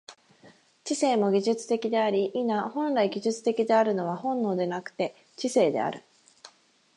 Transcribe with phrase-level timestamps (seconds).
[0.83, 6.01] 知性も技術的であり、否、本来技術的であるのは本能でなくて知性である。